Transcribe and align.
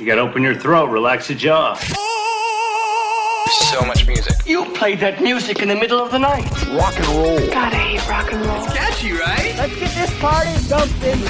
You 0.00 0.06
gotta 0.06 0.22
open 0.22 0.42
your 0.42 0.54
throat, 0.54 0.88
relax 0.88 1.28
your 1.28 1.38
jaw. 1.38 1.74
So 3.68 3.84
much 3.84 4.06
music. 4.06 4.34
You 4.46 4.64
played 4.72 4.98
that 5.00 5.20
music 5.20 5.60
in 5.60 5.68
the 5.68 5.74
middle 5.74 6.00
of 6.00 6.10
the 6.10 6.18
night. 6.18 6.50
Rock 6.68 6.96
and 6.96 7.06
roll. 7.08 7.38
God, 7.48 7.74
I 7.74 7.98
hate 7.98 8.08
rock 8.08 8.32
and 8.32 8.40
roll. 8.46 8.64
Catchy, 8.68 9.12
right? 9.12 9.54
Let's 9.58 9.78
get 9.78 9.94
this 9.94 10.18
party 10.18 10.56
jumping. 10.68 11.20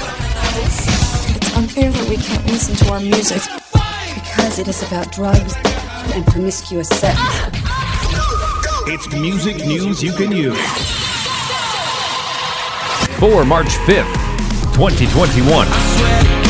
It's 0.63 1.57
unfair 1.57 1.91
that 1.91 2.09
we 2.09 2.15
can't 2.15 2.45
listen 2.45 2.75
to 2.77 2.93
our 2.93 3.01
music 3.01 3.41
because 4.13 4.57
it 4.57 4.69
is 4.69 4.81
about 4.83 5.11
drugs 5.11 5.53
and 6.15 6.25
promiscuous 6.27 6.87
sex. 6.87 7.19
It's 8.87 9.11
music 9.11 9.57
news 9.65 10.01
you 10.01 10.13
can 10.13 10.31
use. 10.31 10.57
For 13.19 13.43
March 13.43 13.75
5th, 13.83 14.15
2021. 14.75 16.40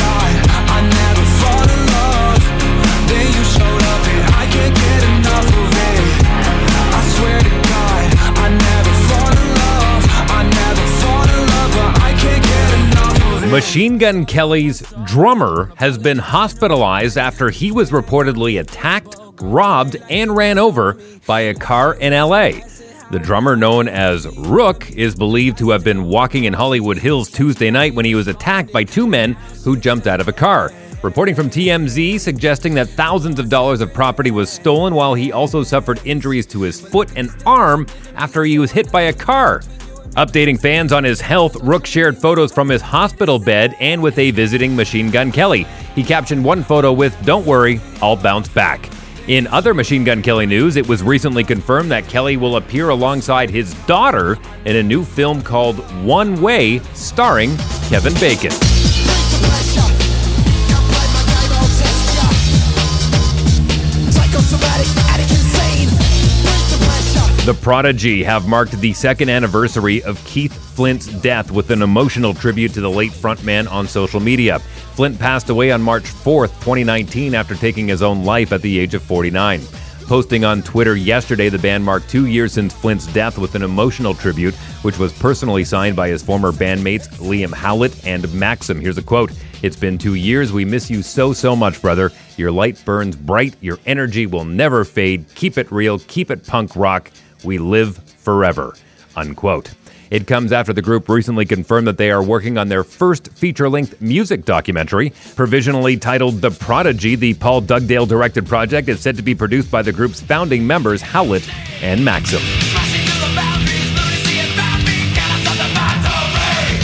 Machine 13.52 13.98
Gun 13.98 14.24
Kelly's 14.24 14.80
drummer 15.04 15.70
has 15.76 15.98
been 15.98 16.16
hospitalized 16.16 17.18
after 17.18 17.50
he 17.50 17.70
was 17.70 17.90
reportedly 17.90 18.58
attacked, 18.58 19.14
robbed, 19.42 19.96
and 20.08 20.34
ran 20.34 20.56
over 20.56 20.98
by 21.26 21.40
a 21.40 21.54
car 21.54 21.92
in 21.96 22.14
LA. 22.14 22.52
The 23.10 23.20
drummer, 23.22 23.54
known 23.54 23.88
as 23.88 24.26
Rook, 24.38 24.90
is 24.92 25.14
believed 25.14 25.58
to 25.58 25.68
have 25.68 25.84
been 25.84 26.04
walking 26.04 26.44
in 26.44 26.54
Hollywood 26.54 26.96
Hills 26.96 27.30
Tuesday 27.30 27.70
night 27.70 27.94
when 27.94 28.06
he 28.06 28.14
was 28.14 28.26
attacked 28.26 28.72
by 28.72 28.84
two 28.84 29.06
men 29.06 29.34
who 29.64 29.76
jumped 29.76 30.06
out 30.06 30.22
of 30.22 30.28
a 30.28 30.32
car. 30.32 30.72
Reporting 31.02 31.34
from 31.34 31.50
TMZ 31.50 32.20
suggesting 32.20 32.72
that 32.72 32.88
thousands 32.88 33.38
of 33.38 33.50
dollars 33.50 33.82
of 33.82 33.92
property 33.92 34.30
was 34.30 34.48
stolen 34.48 34.94
while 34.94 35.12
he 35.12 35.30
also 35.30 35.62
suffered 35.62 36.00
injuries 36.06 36.46
to 36.46 36.62
his 36.62 36.80
foot 36.80 37.10
and 37.16 37.28
arm 37.44 37.86
after 38.14 38.44
he 38.44 38.58
was 38.58 38.72
hit 38.72 38.90
by 38.90 39.02
a 39.02 39.12
car. 39.12 39.60
Updating 40.16 40.60
fans 40.60 40.92
on 40.92 41.04
his 41.04 41.22
health, 41.22 41.56
Rook 41.62 41.86
shared 41.86 42.18
photos 42.18 42.52
from 42.52 42.68
his 42.68 42.82
hospital 42.82 43.38
bed 43.38 43.74
and 43.80 44.02
with 44.02 44.18
a 44.18 44.30
visiting 44.30 44.76
Machine 44.76 45.10
Gun 45.10 45.32
Kelly. 45.32 45.64
He 45.94 46.04
captioned 46.04 46.44
one 46.44 46.62
photo 46.62 46.92
with, 46.92 47.16
Don't 47.24 47.46
worry, 47.46 47.80
I'll 48.02 48.16
bounce 48.16 48.46
back. 48.46 48.90
In 49.28 49.46
other 49.46 49.72
Machine 49.72 50.04
Gun 50.04 50.20
Kelly 50.20 50.44
news, 50.44 50.76
it 50.76 50.86
was 50.86 51.02
recently 51.02 51.44
confirmed 51.44 51.90
that 51.92 52.08
Kelly 52.08 52.36
will 52.36 52.56
appear 52.56 52.90
alongside 52.90 53.48
his 53.48 53.72
daughter 53.86 54.36
in 54.66 54.76
a 54.76 54.82
new 54.82 55.02
film 55.02 55.40
called 55.40 55.78
One 56.04 56.42
Way, 56.42 56.80
starring 56.92 57.56
Kevin 57.88 58.12
Bacon. 58.14 58.71
The 67.44 67.54
Prodigy 67.54 68.22
have 68.22 68.46
marked 68.46 68.70
the 68.80 68.92
second 68.92 69.28
anniversary 69.28 70.00
of 70.04 70.24
Keith 70.24 70.52
Flint's 70.52 71.06
death 71.06 71.50
with 71.50 71.72
an 71.72 71.82
emotional 71.82 72.34
tribute 72.34 72.72
to 72.74 72.80
the 72.80 72.88
late 72.88 73.10
frontman 73.10 73.68
on 73.68 73.88
social 73.88 74.20
media. 74.20 74.60
Flint 74.60 75.18
passed 75.18 75.48
away 75.48 75.72
on 75.72 75.82
March 75.82 76.04
4th, 76.04 76.52
2019, 76.60 77.34
after 77.34 77.56
taking 77.56 77.88
his 77.88 78.00
own 78.00 78.24
life 78.24 78.52
at 78.52 78.62
the 78.62 78.78
age 78.78 78.94
of 78.94 79.02
49. 79.02 79.60
Posting 80.06 80.44
on 80.44 80.62
Twitter 80.62 80.94
yesterday, 80.94 81.48
the 81.48 81.58
band 81.58 81.84
marked 81.84 82.08
two 82.08 82.26
years 82.26 82.52
since 82.52 82.72
Flint's 82.72 83.08
death 83.08 83.38
with 83.38 83.56
an 83.56 83.62
emotional 83.62 84.14
tribute, 84.14 84.54
which 84.82 84.98
was 84.98 85.12
personally 85.12 85.64
signed 85.64 85.96
by 85.96 86.08
his 86.08 86.22
former 86.22 86.52
bandmates 86.52 87.08
Liam 87.16 87.52
Howlett 87.52 88.06
and 88.06 88.32
Maxim. 88.32 88.80
Here's 88.80 88.98
a 88.98 89.02
quote 89.02 89.32
It's 89.62 89.76
been 89.76 89.98
two 89.98 90.14
years. 90.14 90.52
We 90.52 90.64
miss 90.64 90.88
you 90.88 91.02
so, 91.02 91.32
so 91.32 91.56
much, 91.56 91.82
brother. 91.82 92.12
Your 92.36 92.52
light 92.52 92.80
burns 92.84 93.16
bright. 93.16 93.56
Your 93.60 93.78
energy 93.84 94.26
will 94.26 94.44
never 94.44 94.84
fade. 94.84 95.24
Keep 95.34 95.58
it 95.58 95.72
real. 95.72 95.98
Keep 95.98 96.30
it 96.30 96.46
punk 96.46 96.76
rock. 96.76 97.10
We 97.44 97.58
live 97.58 97.96
forever. 97.96 98.74
Unquote. 99.16 99.72
It 100.12 100.26
comes 100.26 100.52
after 100.52 100.74
the 100.74 100.82
group 100.82 101.08
recently 101.08 101.46
confirmed 101.46 101.86
that 101.86 101.96
they 101.96 102.10
are 102.10 102.22
working 102.22 102.58
on 102.58 102.68
their 102.68 102.84
first 102.84 103.28
feature 103.28 103.70
length 103.70 103.98
music 104.02 104.44
documentary. 104.44 105.14
Provisionally 105.36 105.96
titled 105.96 106.42
The 106.42 106.50
Prodigy, 106.50 107.14
the 107.14 107.32
Paul 107.32 107.62
Dugdale 107.62 108.04
directed 108.04 108.46
project 108.46 108.90
is 108.90 109.00
said 109.00 109.16
to 109.16 109.22
be 109.22 109.34
produced 109.34 109.70
by 109.70 109.80
the 109.80 109.90
group's 109.90 110.20
founding 110.20 110.66
members, 110.66 111.00
Howlett 111.00 111.48
and 111.82 112.04
Maxim. 112.04 112.42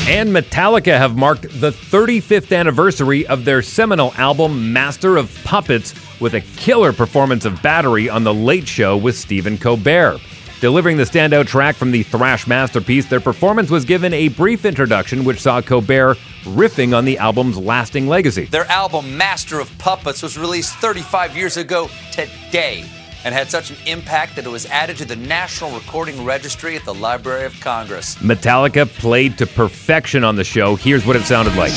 And 0.08 0.30
Metallica 0.30 0.96
have 0.96 1.14
marked 1.18 1.42
the 1.60 1.70
35th 1.70 2.56
anniversary 2.56 3.26
of 3.26 3.44
their 3.44 3.60
seminal 3.60 4.14
album, 4.14 4.72
Master 4.72 5.18
of 5.18 5.38
Puppets, 5.44 5.94
with 6.18 6.32
a 6.32 6.40
killer 6.40 6.94
performance 6.94 7.44
of 7.44 7.60
Battery 7.60 8.08
on 8.08 8.24
The 8.24 8.32
Late 8.32 8.66
Show 8.66 8.96
with 8.96 9.18
Stephen 9.18 9.58
Colbert. 9.58 10.18
Delivering 10.60 10.96
the 10.96 11.04
standout 11.04 11.46
track 11.46 11.76
from 11.76 11.92
the 11.92 12.02
thrash 12.02 12.48
masterpiece, 12.48 13.06
their 13.06 13.20
performance 13.20 13.70
was 13.70 13.84
given 13.84 14.12
a 14.12 14.26
brief 14.28 14.64
introduction, 14.64 15.22
which 15.22 15.40
saw 15.40 15.62
Colbert 15.62 16.16
riffing 16.42 16.96
on 16.96 17.04
the 17.04 17.16
album's 17.18 17.56
lasting 17.56 18.08
legacy. 18.08 18.46
Their 18.46 18.64
album, 18.64 19.16
Master 19.16 19.60
of 19.60 19.76
Puppets, 19.78 20.20
was 20.20 20.36
released 20.36 20.74
35 20.76 21.36
years 21.36 21.56
ago 21.56 21.88
today 22.10 22.84
and 23.24 23.34
had 23.34 23.50
such 23.50 23.70
an 23.70 23.76
impact 23.86 24.34
that 24.34 24.46
it 24.46 24.50
was 24.50 24.66
added 24.66 24.96
to 24.96 25.04
the 25.04 25.16
National 25.16 25.70
Recording 25.70 26.24
Registry 26.24 26.74
at 26.74 26.84
the 26.84 26.94
Library 26.94 27.44
of 27.44 27.58
Congress. 27.60 28.16
Metallica 28.16 28.88
played 28.88 29.38
to 29.38 29.46
perfection 29.46 30.24
on 30.24 30.34
the 30.34 30.44
show. 30.44 30.74
Here's 30.74 31.06
what 31.06 31.14
it 31.14 31.22
sounded 31.22 31.54
like. 31.54 31.72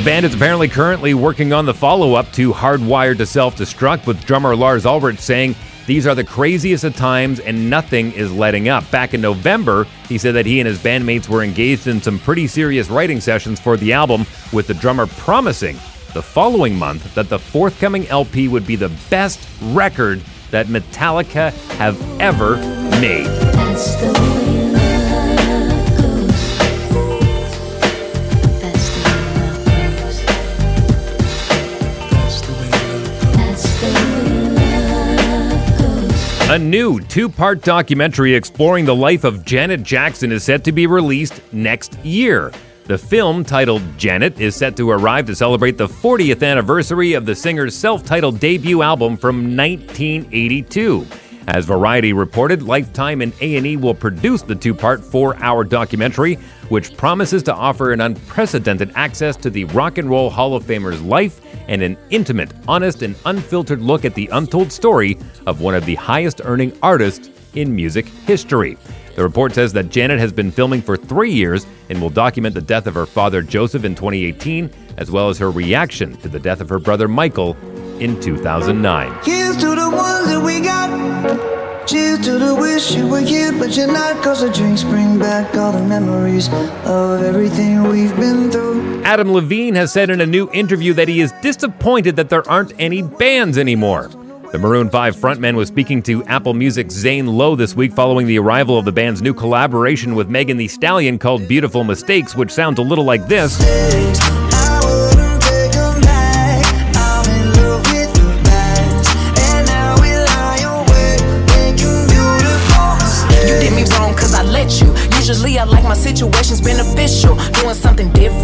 The 0.00 0.06
band 0.06 0.24
is 0.24 0.34
apparently 0.34 0.66
currently 0.66 1.12
working 1.12 1.52
on 1.52 1.66
the 1.66 1.74
follow 1.74 2.14
up 2.14 2.32
to 2.32 2.54
Hardwired 2.54 3.18
to 3.18 3.26
Self 3.26 3.56
Destruct, 3.56 4.06
with 4.06 4.24
drummer 4.24 4.56
Lars 4.56 4.86
Ulrich 4.86 5.18
saying, 5.18 5.54
These 5.84 6.06
are 6.06 6.14
the 6.14 6.24
craziest 6.24 6.84
of 6.84 6.96
times 6.96 7.38
and 7.38 7.68
nothing 7.68 8.10
is 8.12 8.32
letting 8.32 8.70
up. 8.70 8.90
Back 8.90 9.12
in 9.12 9.20
November, 9.20 9.86
he 10.08 10.16
said 10.16 10.32
that 10.36 10.46
he 10.46 10.58
and 10.58 10.66
his 10.66 10.78
bandmates 10.78 11.28
were 11.28 11.42
engaged 11.42 11.86
in 11.86 12.00
some 12.00 12.18
pretty 12.18 12.46
serious 12.46 12.88
writing 12.88 13.20
sessions 13.20 13.60
for 13.60 13.76
the 13.76 13.92
album, 13.92 14.24
with 14.54 14.68
the 14.68 14.72
drummer 14.72 15.06
promising 15.06 15.76
the 16.14 16.22
following 16.22 16.78
month 16.78 17.14
that 17.14 17.28
the 17.28 17.38
forthcoming 17.38 18.08
LP 18.08 18.48
would 18.48 18.66
be 18.66 18.76
the 18.76 18.88
best 19.10 19.46
record 19.60 20.22
that 20.50 20.68
Metallica 20.68 21.52
have 21.72 22.00
ever 22.18 22.56
made. 23.02 23.26
A 36.50 36.58
new 36.58 36.98
two 36.98 37.28
part 37.28 37.62
documentary 37.62 38.34
exploring 38.34 38.84
the 38.84 38.92
life 38.92 39.22
of 39.22 39.44
Janet 39.44 39.84
Jackson 39.84 40.32
is 40.32 40.42
set 40.42 40.64
to 40.64 40.72
be 40.72 40.88
released 40.88 41.40
next 41.52 41.96
year. 42.04 42.50
The 42.86 42.98
film, 42.98 43.44
titled 43.44 43.84
Janet, 43.96 44.40
is 44.40 44.56
set 44.56 44.76
to 44.78 44.90
arrive 44.90 45.26
to 45.26 45.36
celebrate 45.36 45.78
the 45.78 45.86
40th 45.86 46.42
anniversary 46.42 47.12
of 47.12 47.24
the 47.24 47.36
singer's 47.36 47.76
self 47.76 48.04
titled 48.04 48.40
debut 48.40 48.82
album 48.82 49.16
from 49.16 49.56
1982. 49.56 51.06
As 51.46 51.66
Variety 51.66 52.12
reported, 52.12 52.64
Lifetime 52.64 53.20
and 53.22 53.32
A&E 53.40 53.76
will 53.76 53.94
produce 53.94 54.42
the 54.42 54.56
two-part 54.56 55.02
4-hour 55.02 55.62
documentary, 55.62 56.34
which 56.68 56.96
promises 56.96 57.44
to 57.44 57.54
offer 57.54 57.92
an 57.92 58.00
unprecedented 58.00 58.90
access 58.96 59.36
to 59.36 59.50
the 59.50 59.66
Rock 59.66 59.98
and 59.98 60.10
Roll 60.10 60.30
Hall 60.30 60.56
of 60.56 60.64
Famer's 60.64 61.00
life 61.00 61.40
and 61.68 61.82
an 61.82 61.96
intimate, 62.10 62.52
honest, 62.68 63.02
and 63.02 63.14
unfiltered 63.26 63.80
look 63.80 64.04
at 64.04 64.14
the 64.14 64.28
untold 64.32 64.72
story 64.72 65.18
of 65.46 65.60
one 65.60 65.74
of 65.74 65.86
the 65.86 65.94
highest-earning 65.94 66.76
artists 66.82 67.30
in 67.54 67.74
music 67.74 68.06
history. 68.06 68.76
The 69.16 69.22
report 69.22 69.54
says 69.54 69.72
that 69.74 69.90
Janet 69.90 70.18
has 70.20 70.32
been 70.32 70.50
filming 70.50 70.82
for 70.82 70.96
three 70.96 71.32
years 71.32 71.66
and 71.88 72.00
will 72.00 72.10
document 72.10 72.54
the 72.54 72.60
death 72.60 72.86
of 72.86 72.94
her 72.94 73.06
father 73.06 73.42
Joseph 73.42 73.84
in 73.84 73.94
2018, 73.94 74.70
as 74.96 75.10
well 75.10 75.28
as 75.28 75.38
her 75.38 75.50
reaction 75.50 76.16
to 76.18 76.28
the 76.28 76.38
death 76.38 76.60
of 76.60 76.68
her 76.68 76.78
brother 76.78 77.08
Michael 77.08 77.56
in 77.98 78.20
2009. 78.20 79.18
Cheers 81.86 82.20
to 82.20 82.38
the 82.38 82.54
wish 82.54 82.94
you 82.94 83.08
were 83.08 83.20
here, 83.20 83.52
but 83.52 83.76
you're 83.76 83.86
not. 83.86 84.22
Cause 84.22 84.42
the 84.42 84.50
drinks 84.50 84.84
bring 84.84 85.18
back 85.18 85.56
all 85.56 85.72
the 85.72 85.82
memories 85.82 86.48
of 86.84 87.22
everything 87.22 87.82
we've 87.84 88.14
been 88.16 88.50
through. 88.50 89.02
Adam 89.02 89.32
Levine 89.32 89.74
has 89.74 89.92
said 89.92 90.10
in 90.10 90.20
a 90.20 90.26
new 90.26 90.50
interview 90.52 90.92
that 90.94 91.08
he 91.08 91.20
is 91.20 91.32
disappointed 91.42 92.16
that 92.16 92.28
there 92.28 92.48
aren't 92.48 92.72
any 92.78 93.02
bands 93.02 93.58
anymore. 93.58 94.08
The 94.52 94.58
Maroon 94.58 94.90
5 94.90 95.16
frontman 95.16 95.54
was 95.54 95.68
speaking 95.68 96.02
to 96.04 96.24
Apple 96.24 96.54
Music's 96.54 96.94
Zane 96.94 97.26
Lowe 97.26 97.54
this 97.54 97.74
week 97.74 97.92
following 97.92 98.26
the 98.26 98.38
arrival 98.38 98.78
of 98.78 98.84
the 98.84 98.92
band's 98.92 99.22
new 99.22 99.32
collaboration 99.32 100.14
with 100.14 100.28
Megan 100.28 100.56
Thee 100.56 100.68
Stallion 100.68 101.18
called 101.18 101.46
Beautiful 101.48 101.84
Mistakes, 101.84 102.34
which 102.34 102.50
sounds 102.50 102.78
a 102.78 102.82
little 102.82 103.04
like 103.04 103.26
this. 103.26 103.58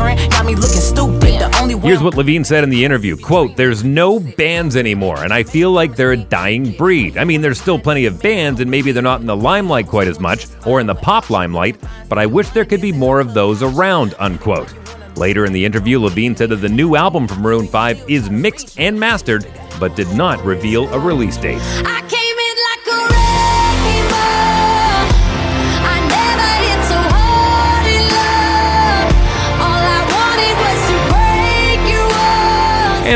Different 0.07 0.33
got 0.33 0.47
me 0.47 0.55
looking 0.55 0.81
stupid. 0.81 1.21
The 1.23 1.59
only 1.61 1.79
Here's 1.79 2.03
what 2.03 2.15
Levine 2.15 2.45
said 2.45 2.65
in 2.65 2.71
the 2.71 2.85
interview. 2.85 3.17
Quote, 3.17 3.57
there's 3.57 3.85
no 3.85 4.21
bands 4.21 4.77
anymore, 4.77 5.23
and 5.23 5.33
I 5.33 5.43
feel 5.43 5.71
like 5.71 5.97
they're 5.97 6.13
a 6.13 6.17
dying 6.17 6.73
breed. 6.73 7.17
I 7.17 7.25
mean, 7.25 7.41
there's 7.41 7.61
still 7.61 7.79
plenty 7.79 8.07
of 8.07 8.21
bands, 8.23 8.61
and 8.61 8.71
maybe 8.71 8.93
they're 8.93 9.03
not 9.03 9.21
in 9.21 9.27
the 9.27 9.37
limelight 9.37 9.87
quite 9.87 10.09
as 10.09 10.21
much, 10.21 10.47
or 10.67 10.81
in 10.81 10.87
the 10.87 10.95
pop 10.95 11.31
limelight, 11.31 11.81
but 12.09 12.19
I 12.19 12.27
wish 12.27 12.51
there 12.51 12.65
could 12.65 12.81
be 12.81 12.93
more 12.93 13.21
of 13.21 13.35
those 13.35 13.63
around, 13.63 14.15
unquote. 14.19 14.73
Later 15.17 15.47
in 15.47 15.53
the 15.53 15.65
interview, 15.65 15.99
Levine 15.99 16.37
said 16.37 16.51
that 16.51 16.57
the 16.57 16.69
new 16.69 16.95
album 16.95 17.27
from 17.27 17.41
Maroon 17.41 17.67
5 17.67 18.05
is 18.11 18.29
mixed 18.29 18.79
and 18.79 19.01
mastered, 19.01 19.47
but 19.81 19.97
did 19.97 20.13
not 20.15 20.45
reveal 20.45 20.93
a 20.93 20.99
release 20.99 21.39
date. 21.39 21.61
I 21.87 22.06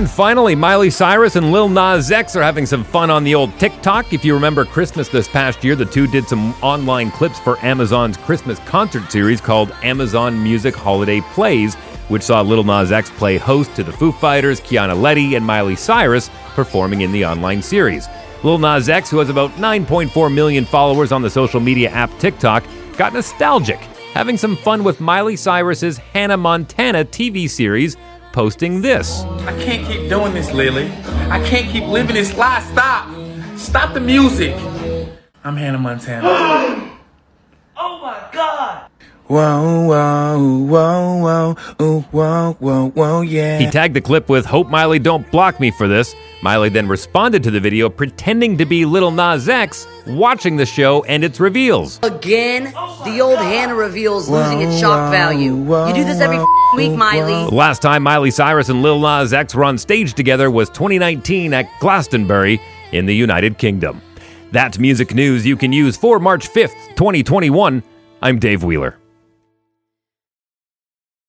And 0.00 0.08
finally, 0.08 0.54
Miley 0.54 0.88
Cyrus 0.88 1.36
and 1.36 1.52
Lil 1.52 1.68
Nas 1.68 2.10
X 2.10 2.34
are 2.34 2.42
having 2.42 2.64
some 2.64 2.82
fun 2.82 3.10
on 3.10 3.22
the 3.22 3.34
old 3.34 3.52
TikTok. 3.58 4.14
If 4.14 4.24
you 4.24 4.32
remember 4.32 4.64
Christmas 4.64 5.10
this 5.10 5.28
past 5.28 5.62
year, 5.62 5.76
the 5.76 5.84
two 5.84 6.06
did 6.06 6.26
some 6.26 6.54
online 6.62 7.10
clips 7.10 7.38
for 7.38 7.58
Amazon's 7.58 8.16
Christmas 8.16 8.58
concert 8.60 9.12
series 9.12 9.42
called 9.42 9.72
Amazon 9.82 10.42
Music 10.42 10.74
Holiday 10.74 11.20
Plays, 11.34 11.74
which 12.08 12.22
saw 12.22 12.40
Lil 12.40 12.64
Nas 12.64 12.92
X 12.92 13.10
play 13.10 13.36
host 13.36 13.76
to 13.76 13.84
the 13.84 13.92
Foo 13.92 14.10
Fighters, 14.10 14.58
Kiana 14.58 14.96
Ledé, 14.96 15.36
and 15.36 15.44
Miley 15.44 15.76
Cyrus 15.76 16.30
performing 16.54 17.02
in 17.02 17.12
the 17.12 17.26
online 17.26 17.60
series. 17.60 18.08
Lil 18.42 18.56
Nas 18.56 18.88
X, 18.88 19.10
who 19.10 19.18
has 19.18 19.28
about 19.28 19.50
9.4 19.56 20.32
million 20.32 20.64
followers 20.64 21.12
on 21.12 21.20
the 21.20 21.28
social 21.28 21.60
media 21.60 21.90
app 21.90 22.10
TikTok, 22.18 22.64
got 22.96 23.12
nostalgic, 23.12 23.80
having 24.14 24.38
some 24.38 24.56
fun 24.56 24.82
with 24.82 24.98
Miley 24.98 25.36
Cyrus's 25.36 25.98
Hannah 25.98 26.38
Montana 26.38 27.04
TV 27.04 27.50
series, 27.50 27.98
posting 28.32 28.80
this. 28.82 29.22
I 29.46 29.52
can't 29.62 29.86
keep 29.86 30.08
doing 30.08 30.34
this, 30.34 30.52
Lily. 30.52 30.90
I 31.30 31.42
can't 31.44 31.70
keep 31.70 31.84
living 31.84 32.14
this 32.14 32.36
lie. 32.36 32.60
Stop. 32.72 33.08
Stop 33.58 33.94
the 33.94 34.00
music. 34.00 34.54
I'm 35.44 35.56
Hannah 35.56 35.78
Montana. 35.78 36.86
Oh 37.82 37.98
my 38.02 38.28
God. 38.30 38.90
Whoa, 39.26 39.86
whoa, 39.86 40.64
whoa, 40.66 41.16
whoa, 41.16 41.56
ooh, 41.80 42.00
whoa, 42.10 42.56
whoa, 42.58 42.90
whoa, 42.90 43.20
yeah. 43.22 43.58
He 43.58 43.70
tagged 43.70 43.94
the 43.94 44.02
clip 44.02 44.28
with 44.28 44.44
Hope 44.44 44.68
Miley 44.68 44.98
don't 44.98 45.30
block 45.30 45.58
me 45.60 45.70
for 45.70 45.88
this. 45.88 46.14
Miley 46.42 46.70
then 46.70 46.88
responded 46.88 47.42
to 47.42 47.50
the 47.50 47.60
video 47.60 47.90
pretending 47.90 48.56
to 48.58 48.64
be 48.64 48.86
Little 48.86 49.10
Nas 49.10 49.48
X 49.48 49.86
watching 50.06 50.56
the 50.56 50.64
show 50.64 51.04
and 51.04 51.22
its 51.22 51.38
reveals. 51.38 52.00
Again, 52.02 52.64
the 53.04 53.20
old 53.20 53.38
Hannah 53.38 53.74
reveals 53.74 54.28
losing 54.28 54.62
its 54.62 54.78
shock 54.78 55.10
value. 55.10 55.54
You 55.54 55.94
do 55.94 56.04
this 56.04 56.20
every 56.20 56.38
week, 56.74 56.96
Miley. 56.96 57.50
The 57.50 57.54
last 57.54 57.82
time 57.82 58.02
Miley 58.02 58.30
Cyrus 58.30 58.70
and 58.70 58.82
Lil 58.82 59.00
Nas 59.00 59.34
X 59.34 59.54
were 59.54 59.64
on 59.64 59.76
stage 59.76 60.14
together 60.14 60.50
was 60.50 60.70
2019 60.70 61.52
at 61.52 61.68
Glastonbury 61.78 62.60
in 62.92 63.04
the 63.04 63.14
United 63.14 63.58
Kingdom. 63.58 64.00
That's 64.50 64.78
music 64.78 65.14
news 65.14 65.46
you 65.46 65.56
can 65.56 65.72
use 65.72 65.96
for 65.96 66.18
March 66.18 66.48
5th, 66.48 66.96
2021. 66.96 67.82
I'm 68.22 68.38
Dave 68.38 68.64
Wheeler. 68.64 68.96